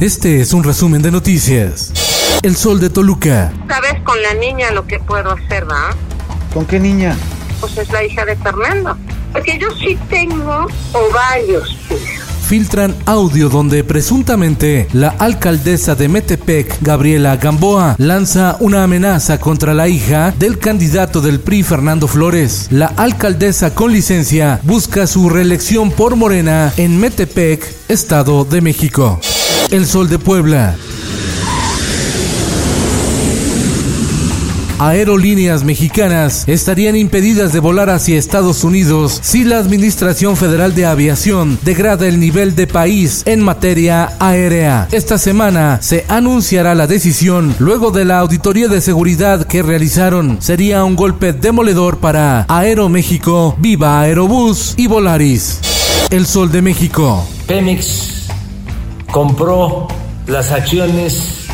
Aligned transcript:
Este 0.00 0.40
es 0.40 0.54
un 0.54 0.64
resumen 0.64 1.02
de 1.02 1.10
noticias. 1.10 1.92
El 2.40 2.56
Sol 2.56 2.80
de 2.80 2.88
Toluca. 2.88 3.52
¿Sabes 3.68 4.02
con 4.02 4.20
la 4.22 4.32
niña 4.32 4.70
lo 4.70 4.86
que 4.86 4.98
puedo 4.98 5.30
hacer, 5.32 5.70
va? 5.70 5.94
¿Con 6.54 6.64
qué 6.64 6.80
niña? 6.80 7.14
Pues 7.60 7.76
es 7.76 7.90
la 7.90 8.02
hija 8.02 8.24
de 8.24 8.34
Fernando. 8.36 8.96
Porque 9.34 9.58
yo 9.58 9.68
sí 9.72 9.98
tengo 10.08 10.66
ovarios, 10.94 11.76
filtran 12.50 12.96
audio 13.06 13.48
donde 13.48 13.84
presuntamente 13.84 14.88
la 14.92 15.10
alcaldesa 15.10 15.94
de 15.94 16.08
Metepec, 16.08 16.78
Gabriela 16.80 17.36
Gamboa, 17.36 17.94
lanza 17.98 18.56
una 18.58 18.82
amenaza 18.82 19.38
contra 19.38 19.72
la 19.72 19.86
hija 19.86 20.34
del 20.36 20.58
candidato 20.58 21.20
del 21.20 21.38
PRI, 21.38 21.62
Fernando 21.62 22.08
Flores. 22.08 22.66
La 22.70 22.86
alcaldesa 22.86 23.72
con 23.72 23.92
licencia 23.92 24.58
busca 24.64 25.06
su 25.06 25.28
reelección 25.28 25.92
por 25.92 26.16
Morena 26.16 26.72
en 26.76 26.98
Metepec, 26.98 27.62
Estado 27.88 28.44
de 28.44 28.62
México. 28.62 29.20
El 29.70 29.86
Sol 29.86 30.08
de 30.08 30.18
Puebla. 30.18 30.76
aerolíneas 34.80 35.62
mexicanas 35.62 36.44
estarían 36.48 36.96
impedidas 36.96 37.52
de 37.52 37.60
volar 37.60 37.90
hacia 37.90 38.18
Estados 38.18 38.64
Unidos 38.64 39.20
si 39.22 39.44
la 39.44 39.58
Administración 39.58 40.36
Federal 40.36 40.74
de 40.74 40.86
Aviación 40.86 41.58
degrada 41.62 42.08
el 42.08 42.18
nivel 42.18 42.56
de 42.56 42.66
país 42.66 43.22
en 43.26 43.42
materia 43.42 44.16
aérea. 44.18 44.88
Esta 44.90 45.18
semana 45.18 45.80
se 45.82 46.06
anunciará 46.08 46.74
la 46.74 46.86
decisión 46.86 47.54
luego 47.58 47.90
de 47.90 48.06
la 48.06 48.18
auditoría 48.20 48.68
de 48.68 48.80
seguridad 48.80 49.46
que 49.46 49.62
realizaron. 49.62 50.38
Sería 50.40 50.82
un 50.82 50.96
golpe 50.96 51.34
demoledor 51.34 51.98
para 51.98 52.46
Aeroméxico, 52.48 53.56
Viva 53.58 54.00
Aerobús 54.00 54.74
y 54.78 54.86
Volaris. 54.86 55.60
El 56.10 56.26
Sol 56.26 56.50
de 56.50 56.62
México. 56.62 57.28
Pemex 57.46 58.19
compró 59.10 59.88
las 60.26 60.52
acciones 60.52 61.46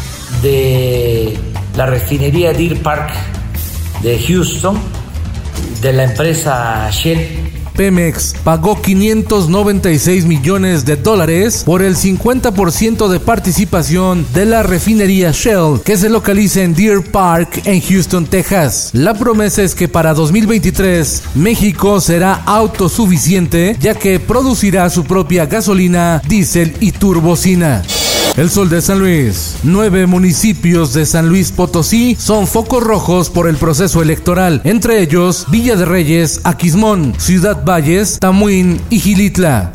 de 0.43 1.39
la 1.77 1.87
refinería 1.87 2.53
Deer 2.53 2.83
Park 2.83 3.13
de 4.03 4.19
Houston 4.19 4.79
de 5.81 5.93
la 5.93 6.05
empresa 6.05 6.89
Shell. 6.91 7.46
Pemex 7.77 8.35
pagó 8.43 8.81
596 8.81 10.25
millones 10.25 10.85
de 10.85 10.97
dólares 10.97 11.63
por 11.65 11.83
el 11.83 11.97
50% 11.97 13.09
de 13.09 13.21
participación 13.21 14.27
de 14.33 14.47
la 14.47 14.63
refinería 14.63 15.31
Shell 15.33 15.81
que 15.85 15.97
se 15.97 16.09
localiza 16.09 16.63
en 16.63 16.75
Deer 16.75 17.03
Park 17.03 17.63
en 17.65 17.81
Houston, 17.81 18.27
Texas. 18.27 18.91
La 18.93 19.15
promesa 19.15 19.63
es 19.63 19.75
que 19.75 19.89
para 19.89 20.15
2023 20.15 21.23
México 21.35 22.01
será 22.01 22.35
autosuficiente 22.47 23.77
ya 23.79 23.95
que 23.95 24.19
producirá 24.21 24.89
su 24.91 25.05
propia 25.05 25.47
gasolina, 25.47 26.23
diésel 26.27 26.75
y 26.81 26.93
turbocina. 26.93 27.83
El 28.37 28.51
Sol 28.51 28.69
de 28.69 28.83
San 28.83 28.99
Luis. 28.99 29.57
Nueve 29.63 30.07
municipios 30.07 30.93
de 30.93 31.07
San 31.07 31.29
Luis 31.29 31.53
Potosí 31.53 32.17
son 32.19 32.47
focos 32.47 32.83
rojos 32.83 33.31
por 33.31 33.49
el 33.49 33.57
proceso 33.57 34.03
electoral, 34.03 34.61
entre 34.65 35.01
ellos 35.01 35.47
Villa 35.49 35.77
de 35.77 35.85
Reyes, 35.85 36.41
Aquismón, 36.45 37.15
Ciudad 37.19 37.65
Valles, 37.65 38.19
Tamuín 38.21 38.81
y 38.91 39.01
Gilitla. 39.01 39.73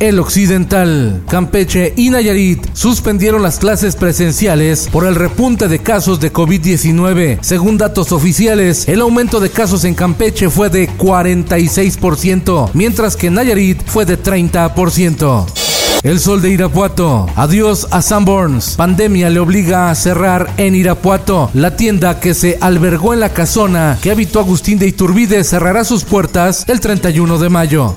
El 0.00 0.18
Occidental, 0.18 1.22
Campeche 1.28 1.92
y 1.94 2.08
Nayarit 2.08 2.66
suspendieron 2.72 3.42
las 3.42 3.58
clases 3.58 3.96
presenciales 3.96 4.88
por 4.90 5.04
el 5.04 5.14
repunte 5.14 5.68
de 5.68 5.78
casos 5.78 6.20
de 6.20 6.32
COVID-19. 6.32 7.38
Según 7.42 7.76
datos 7.76 8.10
oficiales, 8.10 8.88
el 8.88 9.02
aumento 9.02 9.40
de 9.40 9.50
casos 9.50 9.84
en 9.84 9.94
Campeche 9.94 10.48
fue 10.48 10.70
de 10.70 10.88
46%, 10.88 12.70
mientras 12.72 13.14
que 13.14 13.26
en 13.26 13.34
Nayarit 13.34 13.82
fue 13.84 14.06
de 14.06 14.18
30%. 14.18 15.59
El 16.02 16.18
sol 16.18 16.40
de 16.40 16.50
Irapuato. 16.50 17.26
Adiós 17.36 17.86
a 17.90 18.00
Sanborns. 18.00 18.74
Pandemia 18.76 19.28
le 19.28 19.38
obliga 19.38 19.90
a 19.90 19.94
cerrar 19.94 20.50
en 20.56 20.74
Irapuato. 20.74 21.50
La 21.52 21.76
tienda 21.76 22.20
que 22.20 22.32
se 22.32 22.56
albergó 22.60 23.12
en 23.12 23.20
la 23.20 23.34
casona 23.34 23.98
que 24.00 24.10
habitó 24.10 24.40
Agustín 24.40 24.78
de 24.78 24.86
Iturbide 24.86 25.44
cerrará 25.44 25.84
sus 25.84 26.04
puertas 26.04 26.64
el 26.68 26.80
31 26.80 27.38
de 27.38 27.48
mayo 27.50 27.94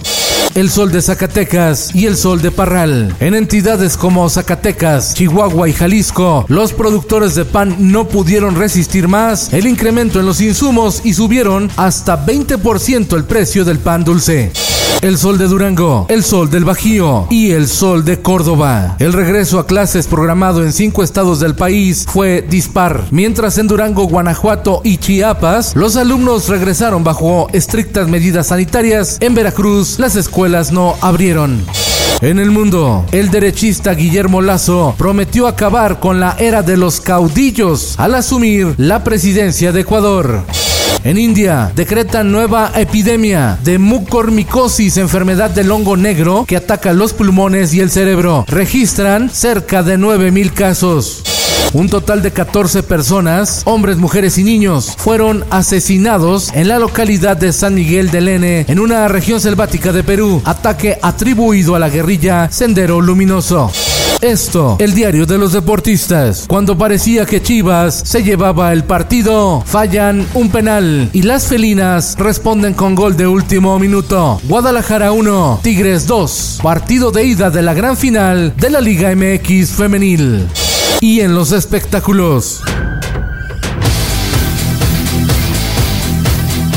el 0.55 0.69
sol 0.69 0.91
de 0.91 1.01
Zacatecas 1.01 1.95
y 1.95 2.05
el 2.05 2.15
sol 2.15 2.41
de 2.41 2.51
Parral. 2.51 3.15
En 3.19 3.33
entidades 3.33 3.97
como 3.97 4.29
Zacatecas, 4.29 5.15
Chihuahua 5.15 5.67
y 5.67 5.73
Jalisco, 5.73 6.45
los 6.47 6.73
productores 6.73 7.33
de 7.33 7.45
pan 7.45 7.75
no 7.91 8.07
pudieron 8.07 8.55
resistir 8.55 9.07
más 9.07 9.51
el 9.51 9.65
incremento 9.65 10.19
en 10.19 10.27
los 10.27 10.41
insumos 10.41 11.01
y 11.03 11.13
subieron 11.13 11.71
hasta 11.75 12.23
20% 12.23 13.15
el 13.15 13.23
precio 13.23 13.65
del 13.65 13.79
pan 13.79 14.03
dulce 14.03 14.51
el 15.01 15.17
sol 15.17 15.37
de 15.37 15.47
Durango, 15.47 16.05
el 16.09 16.23
sol 16.23 16.49
del 16.49 16.65
Bajío 16.65 17.27
y 17.29 17.51
el 17.51 17.67
sol 17.67 18.05
de 18.05 18.21
Córdoba. 18.21 18.95
El 18.99 19.13
regreso 19.13 19.59
a 19.59 19.67
clases 19.67 20.07
programado 20.07 20.63
en 20.63 20.73
cinco 20.73 21.03
estados 21.03 21.39
del 21.39 21.55
país 21.55 22.05
fue 22.07 22.41
dispar, 22.41 23.05
mientras 23.11 23.57
en 23.57 23.67
Durango, 23.67 24.05
Guanajuato 24.05 24.81
y 24.83 24.97
Chiapas 24.97 25.75
los 25.75 25.95
alumnos 25.95 26.47
regresaron 26.49 27.03
bajo 27.03 27.47
estrictas 27.53 28.07
medidas 28.07 28.47
sanitarias. 28.47 29.17
En 29.19 29.35
Veracruz 29.35 29.99
las 29.99 30.15
escuelas 30.15 30.71
no 30.71 30.95
abrieron. 31.01 31.65
En 32.21 32.39
el 32.39 32.51
mundo, 32.51 33.05
el 33.11 33.31
derechista 33.31 33.93
Guillermo 33.93 34.41
Lazo 34.41 34.95
prometió 34.97 35.47
acabar 35.47 35.99
con 35.99 36.21
la 36.21 36.37
era 36.39 36.61
de 36.61 36.77
los 36.77 37.01
caudillos 37.01 37.95
al 37.97 38.15
asumir 38.15 38.75
la 38.77 39.03
presidencia 39.03 39.73
de 39.73 39.81
Ecuador. 39.81 40.43
En 41.03 41.17
India 41.17 41.71
decretan 41.75 42.31
nueva 42.31 42.71
epidemia 42.75 43.59
de 43.63 43.77
mucormicosis, 43.77 44.97
enfermedad 44.97 45.49
del 45.49 45.71
hongo 45.71 45.97
negro 45.97 46.45
que 46.47 46.55
ataca 46.55 46.93
los 46.93 47.13
pulmones 47.13 47.73
y 47.73 47.81
el 47.81 47.91
cerebro. 47.91 48.45
Registran 48.47 49.29
cerca 49.29 49.83
de 49.83 49.97
9.000 49.97 50.53
casos. 50.53 51.23
Un 51.73 51.89
total 51.89 52.21
de 52.21 52.31
14 52.31 52.83
personas, 52.83 53.63
hombres, 53.65 53.97
mujeres 53.97 54.37
y 54.37 54.43
niños, 54.43 54.93
fueron 54.95 55.43
asesinados 55.49 56.51
en 56.53 56.67
la 56.67 56.77
localidad 56.77 57.35
de 57.35 57.51
San 57.51 57.73
Miguel 57.73 58.11
del 58.11 58.27
N, 58.27 58.65
en 58.67 58.79
una 58.79 59.07
región 59.07 59.41
selvática 59.41 59.91
de 59.91 60.03
Perú. 60.03 60.41
Ataque 60.45 60.99
atribuido 61.01 61.75
a 61.75 61.79
la 61.79 61.89
guerrilla 61.89 62.49
Sendero 62.51 63.01
Luminoso. 63.01 63.71
Esto, 64.23 64.77
el 64.79 64.93
diario 64.93 65.25
de 65.25 65.37
los 65.37 65.51
deportistas. 65.51 66.45
Cuando 66.47 66.77
parecía 66.77 67.25
que 67.25 67.41
Chivas 67.41 68.03
se 68.05 68.23
llevaba 68.23 68.71
el 68.71 68.85
partido, 68.85 69.61
fallan 69.65 70.25
un 70.33 70.49
penal 70.49 71.09
y 71.11 71.23
las 71.23 71.47
felinas 71.47 72.15
responden 72.17 72.73
con 72.73 72.95
gol 72.95 73.17
de 73.17 73.27
último 73.27 73.77
minuto. 73.79 74.39
Guadalajara 74.45 75.11
1, 75.11 75.59
Tigres 75.61 76.07
2. 76.07 76.59
Partido 76.63 77.11
de 77.11 77.25
ida 77.25 77.49
de 77.49 77.63
la 77.63 77.73
gran 77.73 77.97
final 77.97 78.53
de 78.55 78.69
la 78.69 78.79
Liga 78.79 79.13
MX 79.13 79.71
femenil. 79.71 80.47
Y 81.01 81.19
en 81.19 81.35
los 81.35 81.51
espectáculos. 81.51 82.61